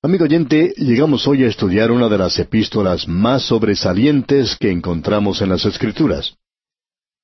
[0.00, 5.48] Amigo oyente, llegamos hoy a estudiar una de las epístolas más sobresalientes que encontramos en
[5.48, 6.36] las Escrituras.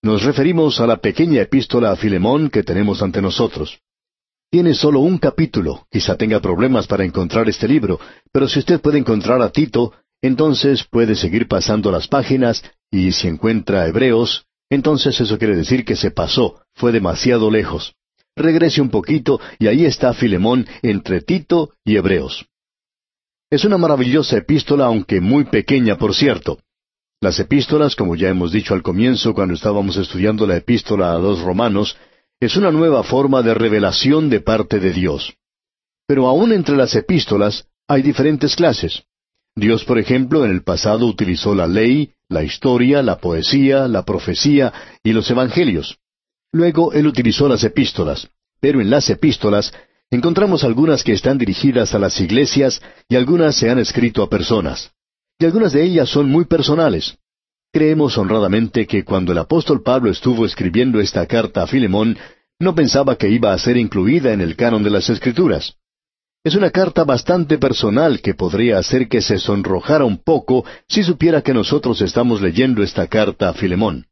[0.03, 3.79] Nos referimos a la pequeña epístola a Filemón que tenemos ante nosotros.
[4.51, 8.01] Tiene solo un capítulo, quizá tenga problemas para encontrar este libro,
[8.33, 13.29] pero si usted puede encontrar a Tito, entonces puede seguir pasando las páginas y si
[13.29, 17.95] encuentra Hebreos, entonces eso quiere decir que se pasó, fue demasiado lejos.
[18.35, 22.49] Regrese un poquito y ahí está Filemón entre Tito y Hebreos.
[23.55, 26.59] Es una maravillosa epístola, aunque muy pequeña, por cierto.
[27.21, 31.41] Las epístolas, como ya hemos dicho al comienzo cuando estábamos estudiando la epístola a los
[31.41, 31.97] romanos,
[32.41, 35.37] es una nueva forma de revelación de parte de Dios.
[36.05, 39.05] Pero aún entre las epístolas hay diferentes clases.
[39.55, 44.73] Dios, por ejemplo, en el pasado utilizó la ley, la historia, la poesía, la profecía
[45.05, 45.99] y los evangelios.
[46.51, 48.29] Luego Él utilizó las epístolas,
[48.59, 49.73] pero en las epístolas
[50.17, 54.93] encontramos algunas que están dirigidas a las iglesias y algunas se han escrito a personas.
[55.39, 57.17] Y algunas de ellas son muy personales.
[57.73, 62.17] Creemos honradamente que cuando el apóstol Pablo estuvo escribiendo esta carta a Filemón,
[62.61, 65.75] no pensaba que iba a ser incluida en el canon de las Escrituras.
[66.45, 71.43] Es una carta bastante personal que podría hacer que se sonrojara un poco si supiera
[71.43, 74.07] que nosotros estamos leyendo esta carta a Filemón.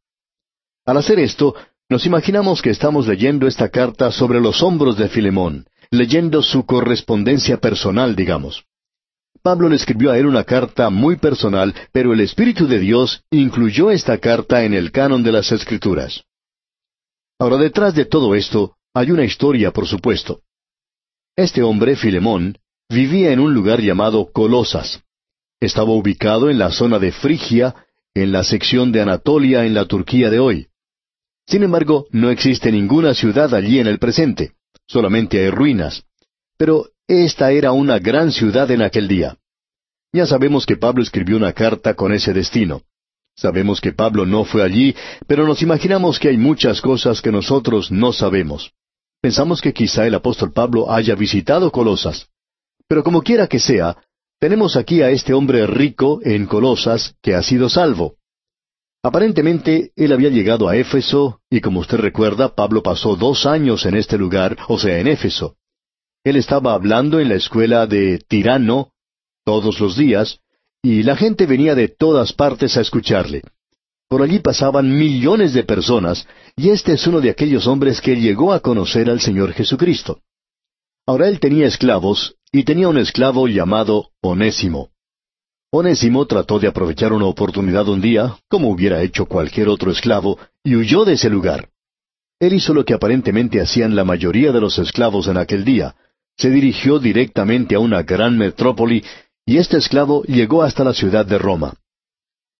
[0.84, 1.54] Al hacer esto,
[1.88, 7.58] nos imaginamos que estamos leyendo esta carta sobre los hombros de Filemón, leyendo su correspondencia
[7.58, 8.64] personal, digamos.
[9.42, 13.90] Pablo le escribió a él una carta muy personal, pero el Espíritu de Dios incluyó
[13.90, 16.24] esta carta en el canon de las Escrituras.
[17.38, 20.40] Ahora, detrás de todo esto hay una historia, por supuesto.
[21.36, 22.56] Este hombre, Filemón,
[22.88, 25.02] vivía en un lugar llamado Colosas.
[25.60, 27.74] Estaba ubicado en la zona de Frigia,
[28.14, 30.68] en la sección de Anatolia en la Turquía de hoy.
[31.46, 34.54] Sin embargo, no existe ninguna ciudad allí en el presente
[34.86, 36.04] solamente hay ruinas.
[36.56, 39.36] Pero esta era una gran ciudad en aquel día.
[40.12, 42.82] Ya sabemos que Pablo escribió una carta con ese destino.
[43.34, 44.94] Sabemos que Pablo no fue allí,
[45.26, 48.72] pero nos imaginamos que hay muchas cosas que nosotros no sabemos.
[49.22, 52.28] Pensamos que quizá el apóstol Pablo haya visitado Colosas.
[52.88, 53.96] Pero como quiera que sea,
[54.38, 58.16] tenemos aquí a este hombre rico en Colosas que ha sido salvo.
[59.02, 63.96] Aparentemente él había llegado a Éfeso, y como usted recuerda, Pablo pasó dos años en
[63.96, 65.56] este lugar, o sea, en Éfeso.
[66.24, 68.92] Él estaba hablando en la escuela de Tirano
[69.44, 70.38] todos los días,
[70.82, 73.42] y la gente venía de todas partes a escucharle.
[74.08, 78.52] Por allí pasaban millones de personas, y este es uno de aquellos hombres que llegó
[78.52, 80.20] a conocer al Señor Jesucristo.
[81.06, 84.91] Ahora él tenía esclavos, y tenía un esclavo llamado Onésimo.
[85.74, 90.76] Onésimo trató de aprovechar una oportunidad un día, como hubiera hecho cualquier otro esclavo, y
[90.76, 91.70] huyó de ese lugar.
[92.38, 95.94] Él hizo lo que aparentemente hacían la mayoría de los esclavos en aquel día.
[96.36, 99.02] Se dirigió directamente a una gran metrópoli,
[99.46, 101.72] y este esclavo llegó hasta la ciudad de Roma.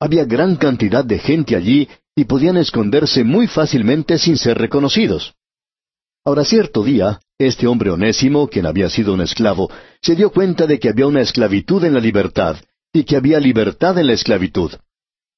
[0.00, 5.34] Había gran cantidad de gente allí, y podían esconderse muy fácilmente sin ser reconocidos.
[6.24, 9.70] Ahora cierto día, este hombre onésimo, quien había sido un esclavo,
[10.00, 12.56] se dio cuenta de que había una esclavitud en la libertad,
[12.92, 14.72] y que había libertad en la esclavitud.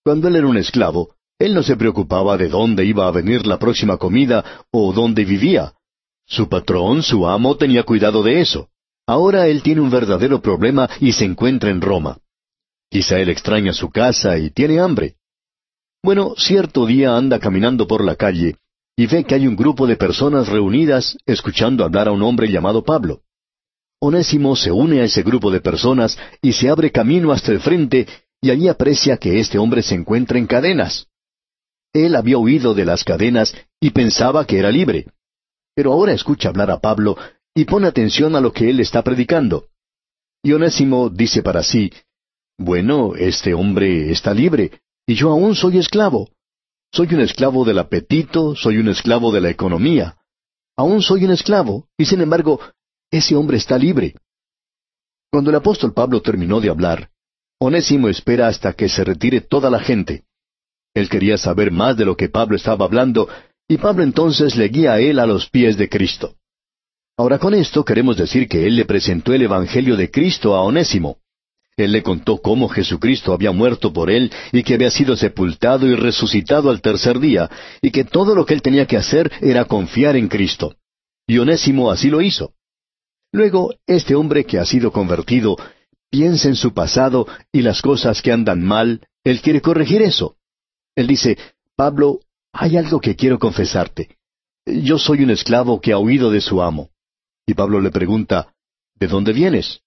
[0.05, 3.59] Cuando él era un esclavo, él no se preocupaba de dónde iba a venir la
[3.59, 5.75] próxima comida o dónde vivía.
[6.27, 8.69] Su patrón, su amo, tenía cuidado de eso.
[9.07, 12.19] Ahora él tiene un verdadero problema y se encuentra en Roma.
[12.91, 15.17] Quizá él extraña su casa y tiene hambre.
[16.03, 18.57] Bueno, cierto día anda caminando por la calle
[18.97, 22.85] y ve que hay un grupo de personas reunidas escuchando hablar a un hombre llamado
[22.85, 23.23] Pablo.
[24.07, 28.07] Onésimo se une a ese grupo de personas y se abre camino hasta el frente
[28.43, 31.07] y allí aprecia que este hombre se encuentra en cadenas.
[31.91, 35.07] Él había huido de las cadenas y pensaba que era libre.
[35.75, 37.17] Pero ahora escucha hablar a Pablo
[37.55, 39.69] y pone atención a lo que él está predicando.
[40.43, 41.91] Y Onésimo dice para sí,
[42.59, 46.29] Bueno, este hombre está libre, y yo aún soy esclavo.
[46.93, 50.19] Soy un esclavo del apetito, soy un esclavo de la economía.
[50.77, 52.61] Aún soy un esclavo, y sin embargo
[53.17, 54.15] ese hombre está libre.
[55.31, 57.11] Cuando el apóstol Pablo terminó de hablar,
[57.61, 60.25] Onésimo espera hasta que se retire toda la gente.
[60.95, 63.29] Él quería saber más de lo que Pablo estaba hablando,
[63.69, 66.35] y Pablo entonces le guía a él a los pies de Cristo.
[67.17, 71.19] Ahora con esto queremos decir que él le presentó el Evangelio de Cristo a Onésimo.
[71.77, 75.95] Él le contó cómo Jesucristo había muerto por él y que había sido sepultado y
[75.95, 77.49] resucitado al tercer día,
[77.81, 80.75] y que todo lo que él tenía que hacer era confiar en Cristo.
[81.27, 82.53] Y Onésimo así lo hizo.
[83.35, 85.57] Luego, este hombre que ha sido convertido
[86.09, 90.37] piensa en su pasado y las cosas que andan mal, él quiere corregir eso.
[90.95, 91.37] Él dice,
[91.75, 92.21] Pablo,
[92.53, 94.19] hay algo que quiero confesarte.
[94.65, 96.91] Yo soy un esclavo que ha huido de su amo.
[97.45, 98.55] Y Pablo le pregunta,
[98.95, 99.81] ¿De dónde vienes?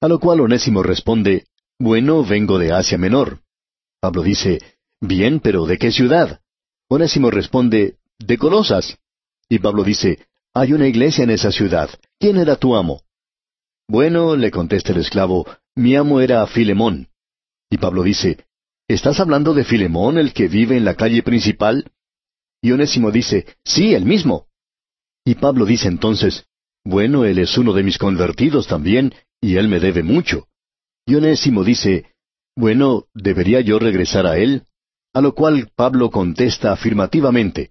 [0.00, 1.46] A lo cual Onésimo responde,
[1.78, 3.42] Bueno, vengo de Asia Menor.
[4.00, 4.60] Pablo dice,
[5.00, 6.40] Bien, pero ¿de qué ciudad?
[6.88, 8.98] Onésimo responde, De Colosas.
[9.48, 11.88] Y Pablo dice, Hay una iglesia en esa ciudad.
[12.18, 13.00] ¿Quién era tu amo?
[13.88, 17.08] Bueno, le contesta el esclavo, mi amo era Filemón.
[17.70, 18.44] Y Pablo dice,
[18.86, 21.90] ¿Estás hablando de Filemón, el que vive en la calle principal?
[22.60, 24.46] Y Onésimo dice, Sí, el mismo.
[25.24, 26.44] Y Pablo dice entonces,
[26.84, 30.48] Bueno, él es uno de mis convertidos también, y él me debe mucho.
[31.06, 32.12] Y Onésimo dice,
[32.54, 34.66] Bueno, ¿debería yo regresar a él?
[35.14, 37.70] A lo cual Pablo contesta afirmativamente,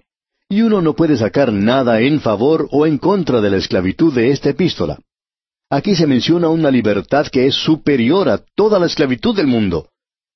[0.51, 4.29] y uno no puede sacar nada en favor o en contra de la esclavitud de
[4.29, 4.99] esta epístola.
[5.71, 9.89] Aquí se menciona una libertad que es superior a toda la esclavitud del mundo.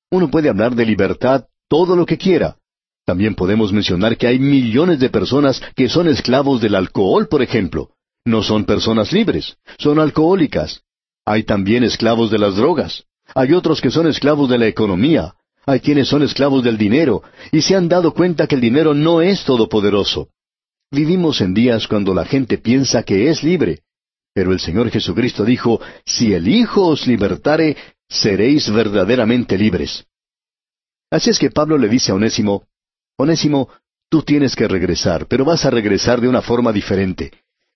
[0.10, 2.58] Uno puede hablar de libertad todo lo que quiera,
[3.06, 7.92] también podemos mencionar que hay millones de personas que son esclavos del alcohol, por ejemplo.
[8.26, 10.82] No son personas libres, son alcohólicas.
[11.24, 13.04] Hay también esclavos de las drogas.
[13.36, 15.36] Hay otros que son esclavos de la economía.
[15.66, 19.22] Hay quienes son esclavos del dinero y se han dado cuenta que el dinero no
[19.22, 20.30] es todopoderoso.
[20.92, 23.82] Vivimos en días cuando la gente piensa que es libre.
[24.34, 27.78] Pero el Señor Jesucristo dijo, Si el Hijo os libertare,
[28.08, 30.06] seréis verdaderamente libres.
[31.10, 32.68] Así es que Pablo le dice a Onésimo,
[33.18, 33.70] Onésimo,
[34.10, 37.32] tú tienes que regresar, pero vas a regresar de una forma diferente.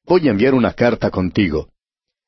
[0.06, 1.70] Voy a enviar una carta contigo.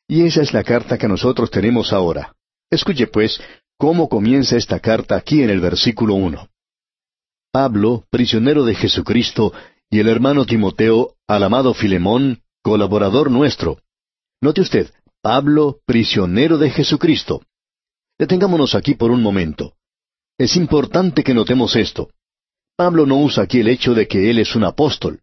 [0.07, 2.33] Y esa es la carta que nosotros tenemos ahora.
[2.69, 3.41] Escuche pues
[3.81, 6.49] cómo comienza esta carta aquí en el versículo uno.
[7.51, 9.53] Pablo, prisionero de Jesucristo,
[9.89, 13.79] y el hermano Timoteo, al amado Filemón, colaborador nuestro.
[14.39, 14.93] Note usted,
[15.23, 17.41] Pablo, prisionero de Jesucristo.
[18.19, 19.73] Detengámonos aquí por un momento.
[20.37, 22.11] Es importante que notemos esto.
[22.77, 25.21] Pablo no usa aquí el hecho de que él es un apóstol.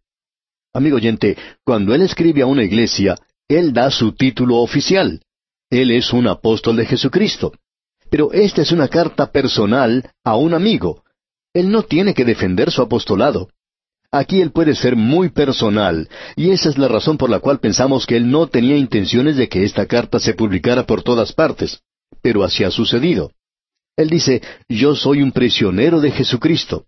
[0.73, 3.15] Amigo oyente, cuando él escribe a una iglesia,
[3.47, 5.21] él da su título oficial.
[5.69, 7.53] Él es un apóstol de Jesucristo.
[8.09, 11.03] Pero esta es una carta personal a un amigo.
[11.53, 13.49] Él no tiene que defender su apostolado.
[14.11, 18.07] Aquí él puede ser muy personal, y esa es la razón por la cual pensamos
[18.07, 21.81] que él no tenía intenciones de que esta carta se publicara por todas partes.
[22.21, 23.31] Pero así ha sucedido.
[23.95, 26.85] Él dice, yo soy un prisionero de Jesucristo.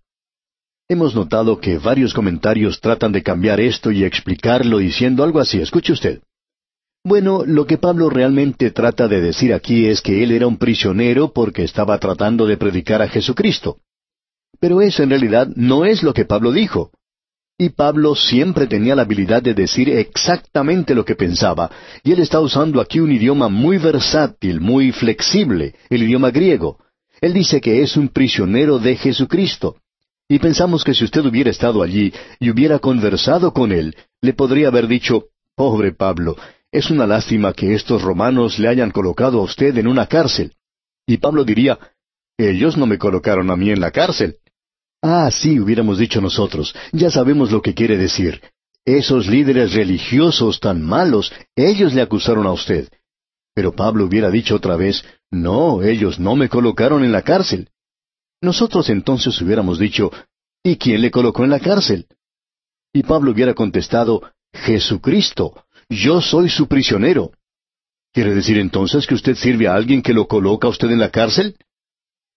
[0.89, 5.62] Hemos notado que varios comentarios tratan de cambiar esto y explicarlo diciendo algo así.
[5.62, 6.21] Escuche usted.
[7.03, 11.33] Bueno, lo que Pablo realmente trata de decir aquí es que él era un prisionero
[11.33, 13.80] porque estaba tratando de predicar a Jesucristo.
[14.59, 16.92] Pero eso en realidad no es lo que Pablo dijo.
[17.57, 21.71] Y Pablo siempre tenía la habilidad de decir exactamente lo que pensaba,
[22.03, 26.77] y él está usando aquí un idioma muy versátil, muy flexible, el idioma griego.
[27.19, 29.77] Él dice que es un prisionero de Jesucristo.
[30.27, 34.69] Y pensamos que si usted hubiera estado allí y hubiera conversado con él, le podría
[34.69, 35.25] haber dicho,
[35.56, 36.38] Pobre Pablo,
[36.71, 40.56] es una lástima que estos romanos le hayan colocado a usted en una cárcel.
[41.06, 41.77] Y Pablo diría,
[42.38, 44.38] Ellos no me colocaron a mí en la cárcel.
[45.01, 48.41] Ah, sí, hubiéramos dicho nosotros, ya sabemos lo que quiere decir.
[48.85, 52.88] Esos líderes religiosos tan malos, ellos le acusaron a usted.
[53.53, 57.69] Pero Pablo hubiera dicho otra vez, No, ellos no me colocaron en la cárcel.
[58.41, 60.12] Nosotros entonces hubiéramos dicho,
[60.63, 62.07] ¿y quién le colocó en la cárcel?
[62.94, 64.21] Y Pablo hubiera contestado,
[64.53, 67.31] Jesucristo, yo soy su prisionero.
[68.13, 71.11] ¿Quiere decir entonces que usted sirve a alguien que lo coloca a usted en la
[71.11, 71.57] cárcel?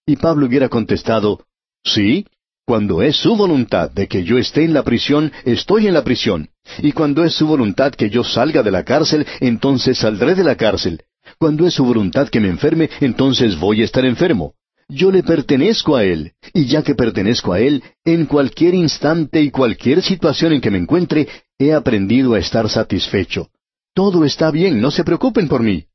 [0.05, 1.45] Y Pablo hubiera contestado,
[1.83, 2.25] Sí,
[2.65, 6.49] cuando es su voluntad de que yo esté en la prisión, estoy en la prisión.
[6.79, 10.55] Y cuando es su voluntad que yo salga de la cárcel, entonces saldré de la
[10.55, 11.03] cárcel.
[11.37, 14.55] Cuando es su voluntad que me enferme, entonces voy a estar enfermo.
[14.87, 19.49] Yo le pertenezco a Él, y ya que pertenezco a Él, en cualquier instante y
[19.49, 21.27] cualquier situación en que me encuentre,
[21.59, 23.49] he aprendido a estar satisfecho.
[23.93, 25.85] Todo está bien, no se preocupen por mí.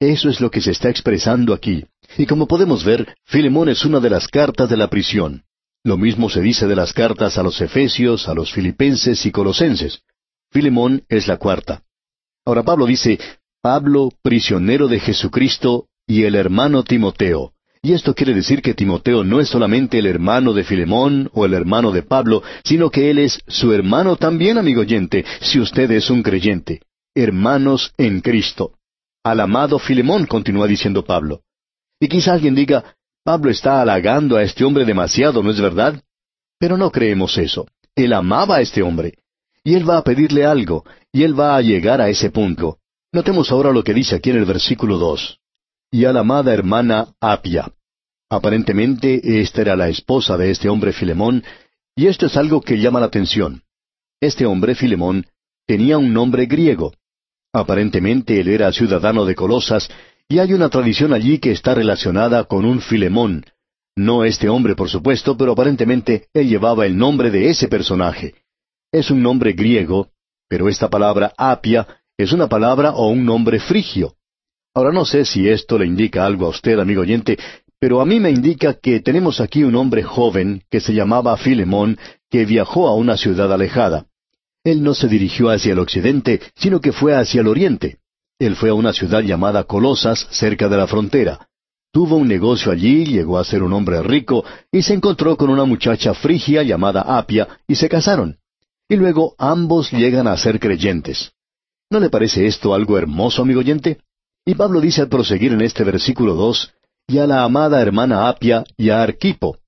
[0.00, 1.84] Eso es lo que se está expresando aquí.
[2.18, 5.44] Y como podemos ver, Filemón es una de las cartas de la prisión.
[5.84, 10.02] Lo mismo se dice de las cartas a los Efesios, a los Filipenses y Colosenses.
[10.50, 11.82] Filemón es la cuarta.
[12.44, 13.18] Ahora Pablo dice,
[13.62, 17.51] Pablo, prisionero de Jesucristo, y el hermano Timoteo.
[17.84, 21.52] Y esto quiere decir que Timoteo no es solamente el hermano de Filemón o el
[21.52, 26.08] hermano de Pablo, sino que él es su hermano también, amigo oyente, si usted es
[26.08, 26.82] un creyente.
[27.12, 28.74] Hermanos en Cristo.
[29.24, 31.42] Al amado Filemón, continúa diciendo Pablo.
[31.98, 36.00] Y quizá alguien diga, Pablo está halagando a este hombre demasiado, ¿no es verdad?
[36.60, 37.66] Pero no creemos eso.
[37.96, 39.18] Él amaba a este hombre.
[39.64, 42.78] Y él va a pedirle algo, y él va a llegar a ese punto.
[43.12, 45.41] Notemos ahora lo que dice aquí en el versículo dos
[45.92, 47.70] y a la amada hermana Apia.
[48.30, 51.44] Aparentemente esta era la esposa de este hombre Filemón,
[51.94, 53.62] y esto es algo que llama la atención.
[54.18, 55.26] Este hombre Filemón
[55.66, 56.94] tenía un nombre griego.
[57.52, 59.88] Aparentemente él era ciudadano de Colosas,
[60.28, 63.44] Y hay una tradición allí que está relacionada con un Filemón.
[63.94, 68.34] No este hombre, por supuesto, pero aparentemente él llevaba el nombre de ese personaje.
[68.90, 70.08] Es un nombre griego,
[70.48, 74.16] pero esta palabra apia es una palabra o un nombre frigio.
[74.74, 77.38] Ahora no sé si esto le indica algo a usted, amigo oyente,
[77.78, 81.98] pero a mí me indica que tenemos aquí un hombre joven que se llamaba Filemón,
[82.30, 84.06] que viajó a una ciudad alejada.
[84.64, 87.98] Él no se dirigió hacia el occidente, sino que fue hacia el oriente.
[88.38, 91.48] Él fue a una ciudad llamada Colosas, cerca de la frontera.
[91.92, 95.64] Tuvo un negocio allí, llegó a ser un hombre rico, y se encontró con una
[95.64, 98.38] muchacha frigia llamada Apia, y se casaron.
[98.88, 101.32] Y luego ambos llegan a ser creyentes.
[101.90, 103.98] ¿No le parece esto algo hermoso, amigo oyente?
[104.44, 106.72] Y Pablo dice al proseguir en este versículo dos,
[107.06, 109.58] y a la amada hermana Apia y a Arquipo.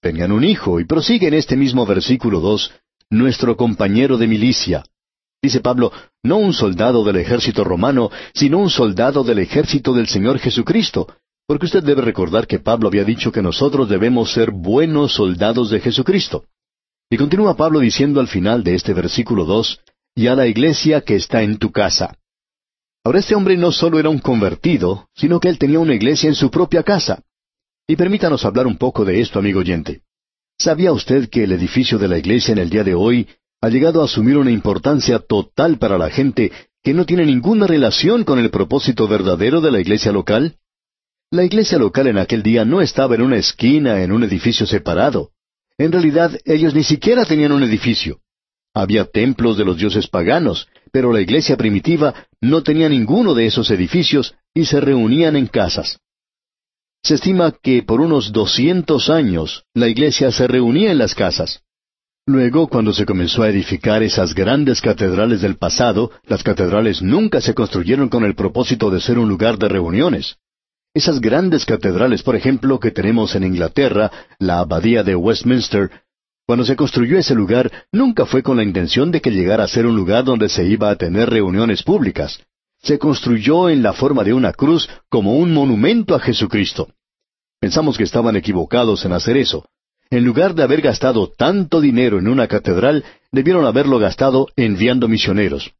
[0.00, 2.72] Tenían un hijo, y prosigue en este mismo versículo dos,
[3.10, 4.84] nuestro compañero de milicia.
[5.42, 5.90] Dice Pablo,
[6.22, 11.08] no un soldado del ejército romano, sino un soldado del ejército del Señor Jesucristo,
[11.48, 15.80] porque usted debe recordar que Pablo había dicho que nosotros debemos ser buenos soldados de
[15.80, 16.44] Jesucristo.
[17.10, 19.80] Y continúa Pablo diciendo al final de este versículo dos,
[20.14, 22.19] y a la iglesia que está en tu casa.
[23.02, 26.34] Ahora este hombre no solo era un convertido, sino que él tenía una iglesia en
[26.34, 27.22] su propia casa.
[27.86, 30.02] Y permítanos hablar un poco de esto, amigo oyente.
[30.58, 33.26] ¿Sabía usted que el edificio de la iglesia en el día de hoy
[33.62, 36.52] ha llegado a asumir una importancia total para la gente
[36.82, 40.56] que no tiene ninguna relación con el propósito verdadero de la iglesia local?
[41.30, 45.30] La iglesia local en aquel día no estaba en una esquina, en un edificio separado.
[45.78, 48.20] En realidad, ellos ni siquiera tenían un edificio.
[48.74, 53.70] Había templos de los dioses paganos, pero la iglesia primitiva no tenía ninguno de esos
[53.70, 55.98] edificios y se reunían en casas.
[57.02, 61.62] Se estima que por unos doscientos años la iglesia se reunía en las casas.
[62.26, 67.54] Luego, cuando se comenzó a edificar esas grandes catedrales del pasado, las catedrales nunca se
[67.54, 70.36] construyeron con el propósito de ser un lugar de reuniones.
[70.92, 75.90] Esas grandes catedrales, por ejemplo, que tenemos en Inglaterra, la Abadía de Westminster,
[76.50, 79.86] cuando se construyó ese lugar, nunca fue con la intención de que llegara a ser
[79.86, 82.40] un lugar donde se iba a tener reuniones públicas.
[82.82, 86.88] Se construyó en la forma de una cruz como un monumento a Jesucristo.
[87.60, 89.64] Pensamos que estaban equivocados en hacer eso.
[90.10, 95.70] En lugar de haber gastado tanto dinero en una catedral, debieron haberlo gastado enviando misioneros.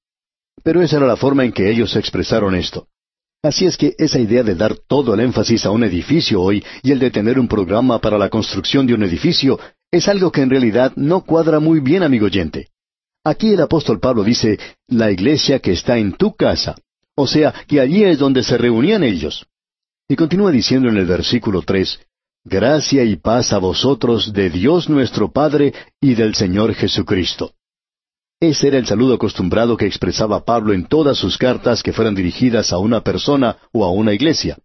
[0.62, 2.86] Pero esa era la forma en que ellos expresaron esto.
[3.42, 6.92] Así es que esa idea de dar todo el énfasis a un edificio hoy y
[6.92, 9.58] el de tener un programa para la construcción de un edificio
[9.90, 12.68] es algo que en realidad no cuadra muy bien, amigo oyente.
[13.24, 16.76] Aquí el apóstol Pablo dice, la iglesia que está en tu casa.
[17.16, 19.46] O sea, que allí es donde se reunían ellos.
[20.08, 22.00] Y continúa diciendo en el versículo tres,
[22.42, 27.52] Gracia y paz a vosotros de Dios nuestro Padre y del Señor Jesucristo.
[28.40, 32.72] Ese era el saludo acostumbrado que expresaba Pablo en todas sus cartas que fueran dirigidas
[32.72, 34.56] a una persona o a una iglesia.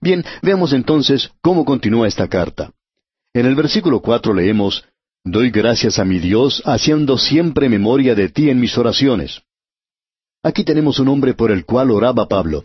[0.00, 2.70] Bien, veamos entonces cómo continúa esta carta.
[3.36, 4.82] En el versículo cuatro leemos,
[5.22, 9.42] Doy gracias a mi Dios, haciendo siempre memoria de ti en mis oraciones.
[10.42, 12.64] Aquí tenemos un hombre por el cual oraba Pablo.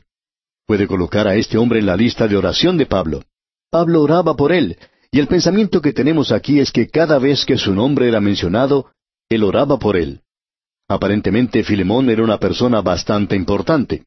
[0.66, 3.26] Puede colocar a este hombre en la lista de oración de Pablo.
[3.70, 4.78] Pablo oraba por él,
[5.12, 8.92] y el pensamiento que tenemos aquí es que cada vez que su nombre era mencionado,
[9.28, 10.22] él oraba por él.
[10.88, 14.06] Aparentemente Filemón era una persona bastante importante.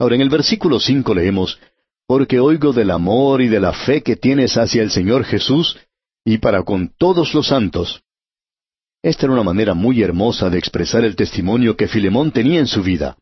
[0.00, 1.60] Ahora en el versículo cinco leemos,
[2.06, 5.76] porque oigo del amor y de la fe que tienes hacia el Señor Jesús
[6.24, 8.02] y para con todos los santos.
[9.02, 12.82] Esta era una manera muy hermosa de expresar el testimonio que Filemón tenía en su
[12.82, 13.16] vida.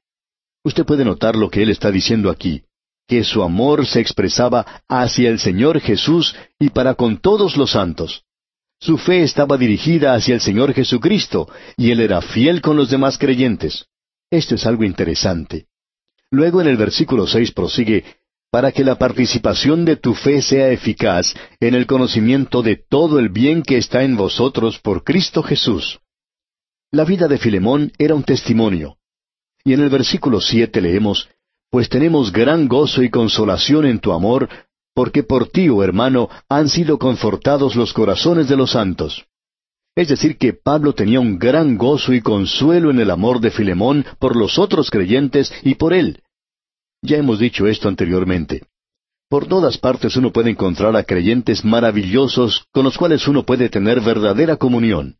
[0.64, 2.62] Usted puede notar lo que él está diciendo aquí,
[3.06, 8.24] que su amor se expresaba hacia el Señor Jesús y para con todos los santos.
[8.80, 13.18] Su fe estaba dirigida hacia el Señor Jesucristo, y él era fiel con los demás
[13.18, 13.86] creyentes.
[14.30, 15.66] Esto es algo interesante.
[16.30, 18.04] Luego en el versículo seis prosigue,
[18.54, 23.28] para que la participación de tu fe sea eficaz en el conocimiento de todo el
[23.28, 25.98] bien que está en vosotros por Cristo Jesús.
[26.92, 28.94] La vida de Filemón era un testimonio.
[29.64, 31.28] Y en el versículo siete leemos,
[31.68, 34.48] Pues tenemos gran gozo y consolación en tu amor,
[34.94, 39.24] porque por ti, oh hermano, han sido confortados los corazones de los santos.
[39.96, 44.06] Es decir, que Pablo tenía un gran gozo y consuelo en el amor de Filemón
[44.20, 46.20] por los otros creyentes y por él.
[47.04, 48.62] Ya hemos dicho esto anteriormente.
[49.28, 54.00] Por todas partes uno puede encontrar a creyentes maravillosos con los cuales uno puede tener
[54.00, 55.16] verdadera comunión.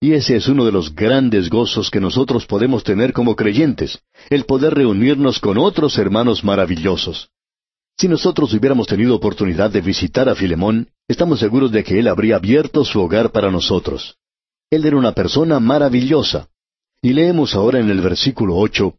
[0.00, 4.44] Y ese es uno de los grandes gozos que nosotros podemos tener como creyentes, el
[4.44, 7.30] poder reunirnos con otros hermanos maravillosos.
[7.96, 12.36] Si nosotros hubiéramos tenido oportunidad de visitar a Filemón, estamos seguros de que él habría
[12.36, 14.16] abierto su hogar para nosotros.
[14.68, 16.48] Él era una persona maravillosa.
[17.00, 18.96] Y leemos ahora en el versículo ocho,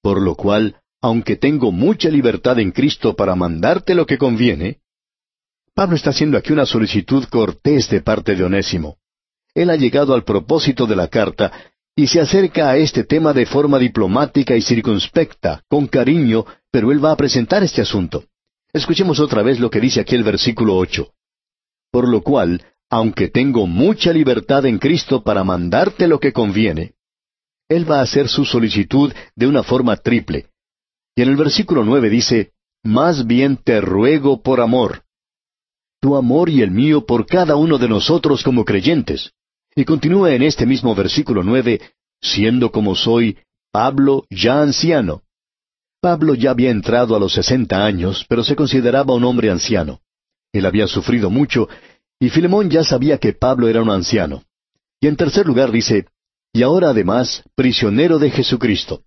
[0.00, 4.80] por lo cual aunque tengo mucha libertad en Cristo para mandarte lo que conviene,
[5.74, 8.96] Pablo está haciendo aquí una solicitud cortés de parte de Onésimo.
[9.54, 11.52] Él ha llegado al propósito de la carta
[11.94, 17.02] y se acerca a este tema de forma diplomática y circunspecta, con cariño, pero él
[17.02, 18.24] va a presentar este asunto.
[18.72, 21.12] Escuchemos otra vez lo que dice aquí el versículo ocho.
[21.90, 26.94] Por lo cual, aunque tengo mucha libertad en Cristo para mandarte lo que conviene,
[27.68, 30.50] él va a hacer su solicitud de una forma triple.
[31.16, 32.52] Y en el versículo nueve dice,
[32.84, 35.02] Más bien te ruego por amor.
[36.00, 39.32] Tu amor y el mío por cada uno de nosotros como creyentes.
[39.74, 41.80] Y continúa en este mismo versículo nueve,
[42.20, 43.38] siendo como soy,
[43.72, 45.22] Pablo ya anciano.
[46.00, 50.00] Pablo ya había entrado a los sesenta años, pero se consideraba un hombre anciano.
[50.52, 51.68] Él había sufrido mucho,
[52.20, 54.44] y Filemón ya sabía que Pablo era un anciano.
[55.00, 56.06] Y en tercer lugar dice,
[56.52, 59.02] y ahora además, prisionero de Jesucristo.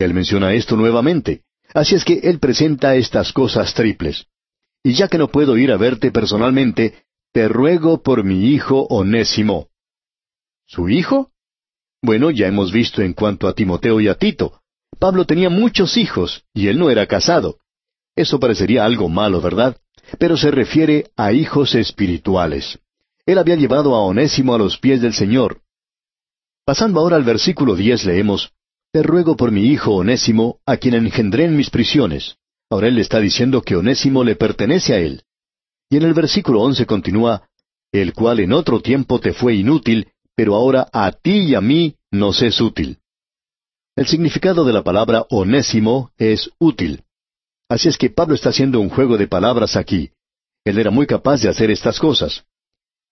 [0.00, 1.42] Él menciona esto nuevamente.
[1.74, 4.26] Así es que él presenta estas cosas triples.
[4.82, 9.68] Y ya que no puedo ir a verte personalmente, te ruego por mi hijo Onésimo.
[10.66, 11.32] ¿Su hijo?
[12.02, 14.62] Bueno, ya hemos visto en cuanto a Timoteo y a Tito.
[14.98, 17.58] Pablo tenía muchos hijos, y él no era casado.
[18.16, 19.76] Eso parecería algo malo, ¿verdad?
[20.18, 22.78] Pero se refiere a hijos espirituales.
[23.26, 25.60] Él había llevado a Onésimo a los pies del Señor.
[26.64, 28.54] Pasando ahora al versículo diez leemos,
[28.92, 32.36] te ruego por mi hijo Onésimo, a quien engendré en mis prisiones.
[32.70, 35.22] Ahora él está diciendo que Onésimo le pertenece a él.
[35.88, 37.48] Y en el versículo once continúa,
[37.92, 41.96] el cual en otro tiempo te fue inútil, pero ahora a ti y a mí
[42.10, 42.98] nos es útil.
[43.96, 47.02] El significado de la palabra onésimo es útil.
[47.68, 50.10] Así es que Pablo está haciendo un juego de palabras aquí.
[50.64, 52.44] Él era muy capaz de hacer estas cosas.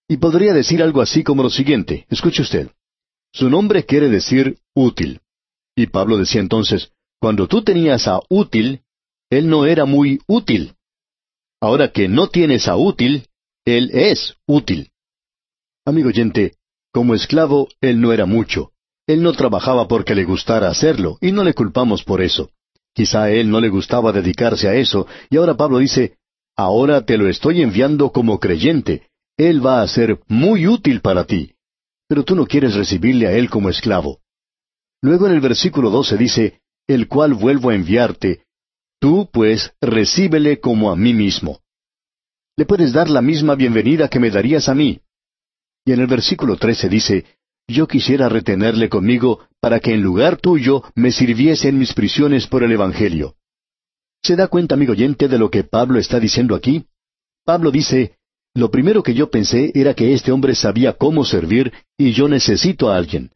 [0.09, 2.71] Y podría decir algo así como lo siguiente, escuche usted.
[3.33, 5.21] Su nombre quiere decir útil.
[5.79, 8.83] Y Pablo decía entonces, cuando tú tenías a útil,
[9.31, 10.75] él no era muy útil.
[11.61, 13.29] Ahora que no tienes a útil,
[13.65, 14.91] él es útil.
[15.87, 16.57] Amigo oyente,
[16.93, 18.73] como esclavo, él no era mucho.
[19.07, 22.51] Él no trabajaba porque le gustara hacerlo, y no le culpamos por eso.
[22.93, 26.17] Quizá a él no le gustaba dedicarse a eso, y ahora Pablo dice,
[26.57, 29.07] ahora te lo estoy enviando como creyente.
[29.37, 31.55] Él va a ser muy útil para ti.
[32.09, 34.19] Pero tú no quieres recibirle a él como esclavo.
[35.01, 38.43] Luego en el versículo 12 dice, el cual vuelvo a enviarte,
[39.01, 41.61] tú pues recíbele como a mí mismo.
[42.57, 45.01] Le puedes dar la misma bienvenida que me darías a mí.
[45.85, 47.25] Y en el versículo 13 dice,
[47.69, 52.65] yo quisiera retenerle conmigo para que en lugar tuyo me sirviese en mis prisiones por
[52.65, 53.37] el Evangelio.
[54.23, 56.87] ¿Se da cuenta, amigo oyente, de lo que Pablo está diciendo aquí?
[57.45, 58.17] Pablo dice,
[58.55, 62.91] lo primero que yo pensé era que este hombre sabía cómo servir y yo necesito
[62.91, 63.31] a alguien.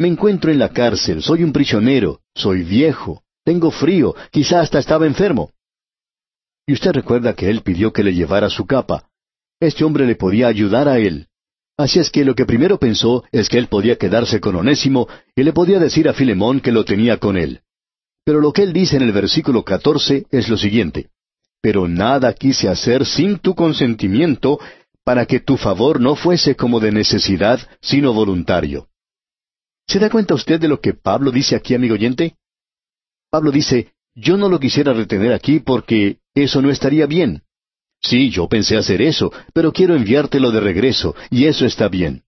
[0.00, 5.06] Me encuentro en la cárcel, soy un prisionero, soy viejo, tengo frío, quizá hasta estaba
[5.06, 5.50] enfermo.
[6.66, 9.10] Y usted recuerda que él pidió que le llevara su capa.
[9.60, 11.26] Este hombre le podía ayudar a él.
[11.76, 15.42] Así es que lo que primero pensó es que él podía quedarse con Onésimo y
[15.42, 17.60] le podía decir a Filemón que lo tenía con él.
[18.24, 21.10] Pero lo que él dice en el versículo catorce es lo siguiente.
[21.60, 24.60] Pero nada quise hacer sin tu consentimiento,
[25.04, 28.89] para que tu favor no fuese como de necesidad, sino voluntario.
[29.90, 32.36] ¿Se da cuenta usted de lo que Pablo dice aquí, amigo oyente?
[33.28, 37.42] Pablo dice, yo no lo quisiera retener aquí porque eso no estaría bien.
[38.00, 42.22] Sí, yo pensé hacer eso, pero quiero enviártelo de regreso, y eso está bien.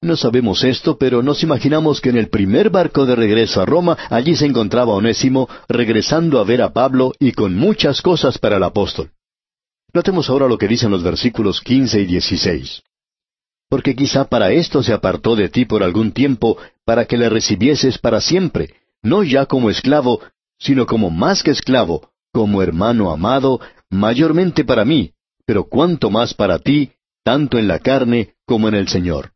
[0.00, 3.98] No sabemos esto, pero nos imaginamos que en el primer barco de regreso a Roma
[4.08, 8.62] allí se encontraba Onésimo regresando a ver a Pablo y con muchas cosas para el
[8.62, 9.10] apóstol.
[9.92, 12.82] Notemos ahora lo que dicen los versículos quince y dieciséis
[13.70, 17.98] porque quizá para esto se apartó de ti por algún tiempo, para que le recibieses
[17.98, 20.20] para siempre, no ya como esclavo,
[20.58, 25.12] sino como más que esclavo, como hermano amado, mayormente para mí,
[25.46, 26.90] pero cuanto más para ti,
[27.22, 29.32] tanto en la carne como en el Señor.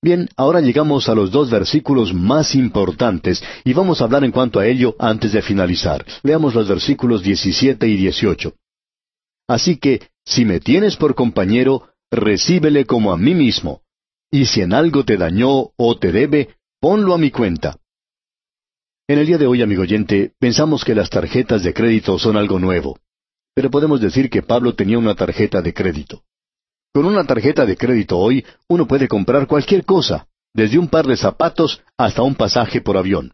[0.00, 4.60] Bien, ahora llegamos a los dos versículos más importantes y vamos a hablar en cuanto
[4.60, 6.04] a ello antes de finalizar.
[6.22, 8.54] Veamos los versículos 17 y 18.
[9.48, 13.80] Así que, si me tienes por compañero, recíbele como a mí mismo,
[14.30, 17.78] y si en algo te dañó o te debe, ponlo a mi cuenta.
[19.08, 22.58] En el día de hoy, amigo oyente, pensamos que las tarjetas de crédito son algo
[22.58, 22.98] nuevo,
[23.54, 26.22] pero podemos decir que Pablo tenía una tarjeta de crédito.
[26.94, 31.16] Con una tarjeta de crédito hoy uno puede comprar cualquier cosa, desde un par de
[31.16, 33.32] zapatos hasta un pasaje por avión.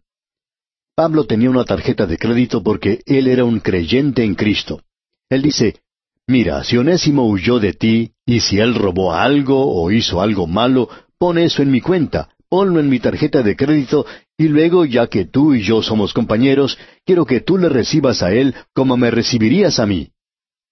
[0.94, 4.82] Pablo tenía una tarjeta de crédito porque él era un creyente en Cristo.
[5.28, 5.80] Él dice,
[6.28, 10.90] Mira, si Onésimo huyó de ti, y si él robó algo o hizo algo malo,
[11.18, 14.04] pon eso en mi cuenta, ponlo en mi tarjeta de crédito,
[14.40, 18.32] Y luego, ya que tú y yo somos compañeros, quiero que tú le recibas a
[18.32, 20.10] él como me recibirías a mí.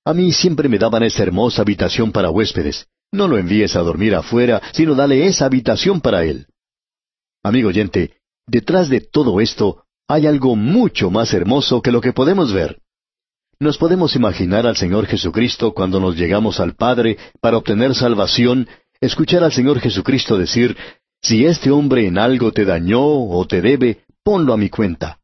[0.05, 2.87] A mí siempre me daban esa hermosa habitación para huéspedes.
[3.11, 6.47] No lo envíes a dormir afuera, sino dale esa habitación para él.
[7.43, 12.53] Amigo oyente, detrás de todo esto hay algo mucho más hermoso que lo que podemos
[12.53, 12.79] ver.
[13.59, 18.69] Nos podemos imaginar al Señor Jesucristo cuando nos llegamos al Padre para obtener salvación,
[19.01, 20.77] escuchar al Señor Jesucristo decir,
[21.23, 25.21] si este hombre en algo te dañó o te debe, ponlo a mi cuenta.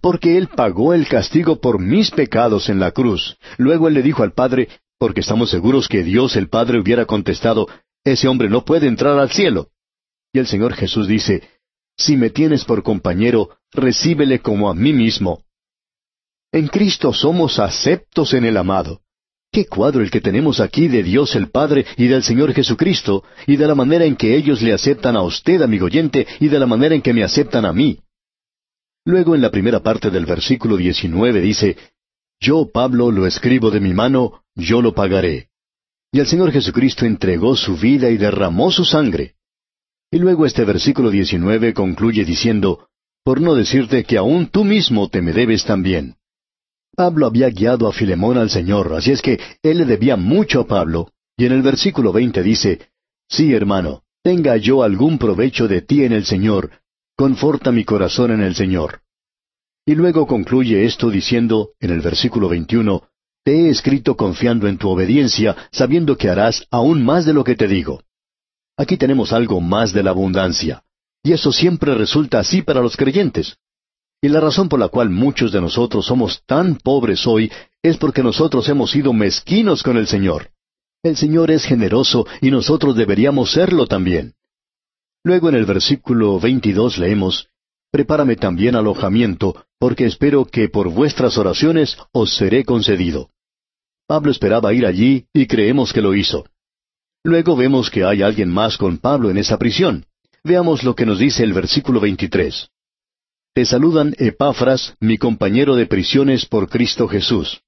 [0.00, 3.36] Porque Él pagó el castigo por mis pecados en la cruz.
[3.58, 7.68] Luego Él le dijo al Padre, porque estamos seguros que Dios el Padre hubiera contestado,
[8.04, 9.68] ese hombre no puede entrar al cielo.
[10.32, 11.42] Y el Señor Jesús dice,
[11.94, 15.42] si me tienes por compañero, recíbele como a mí mismo.
[16.56, 19.02] En Cristo somos aceptos en el amado.
[19.52, 23.56] Qué cuadro el que tenemos aquí de Dios el Padre y del Señor Jesucristo, y
[23.56, 26.64] de la manera en que ellos le aceptan a usted, amigo oyente, y de la
[26.64, 27.98] manera en que me aceptan a mí.
[29.04, 31.76] Luego en la primera parte del versículo 19 dice,
[32.40, 35.50] Yo, Pablo, lo escribo de mi mano, yo lo pagaré.
[36.10, 39.34] Y el Señor Jesucristo entregó su vida y derramó su sangre.
[40.10, 42.88] Y luego este versículo 19 concluye diciendo,
[43.22, 46.16] Por no decirte que aún tú mismo te me debes también.
[46.96, 50.66] Pablo había guiado a Filemón al Señor, así es que él le debía mucho a
[50.66, 52.88] Pablo, y en el versículo 20 dice,
[53.28, 56.70] Sí, hermano, tenga yo algún provecho de ti en el Señor,
[57.14, 59.02] conforta mi corazón en el Señor.
[59.84, 63.02] Y luego concluye esto diciendo, en el versículo 21,
[63.44, 67.56] Te he escrito confiando en tu obediencia, sabiendo que harás aún más de lo que
[67.56, 68.02] te digo.
[68.78, 70.82] Aquí tenemos algo más de la abundancia.
[71.22, 73.58] Y eso siempre resulta así para los creyentes.
[74.26, 77.48] Y la razón por la cual muchos de nosotros somos tan pobres hoy
[77.80, 80.50] es porque nosotros hemos sido mezquinos con el Señor.
[81.04, 84.34] El Señor es generoso y nosotros deberíamos serlo también.
[85.22, 87.50] Luego en el versículo 22 leemos,
[87.92, 93.30] Prepárame también alojamiento, porque espero que por vuestras oraciones os seré concedido.
[94.08, 96.46] Pablo esperaba ir allí y creemos que lo hizo.
[97.22, 100.04] Luego vemos que hay alguien más con Pablo en esa prisión.
[100.42, 102.70] Veamos lo que nos dice el versículo 23.
[103.56, 107.62] Te saludan Epafras, mi compañero de prisiones por Cristo Jesús.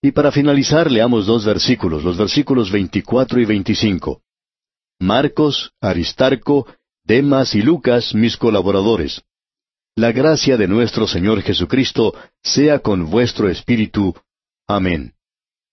[0.00, 4.22] Y para finalizar leamos dos versículos, los versículos 24 y 25.
[5.00, 6.68] Marcos, Aristarco,
[7.02, 9.20] Demas y Lucas, mis colaboradores.
[9.96, 14.14] La gracia de nuestro Señor Jesucristo sea con vuestro espíritu.
[14.68, 15.14] Amén.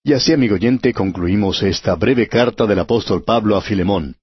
[0.04, 4.16] Y así, amigo oyente, concluimos esta breve carta del apóstol Pablo a Filemón.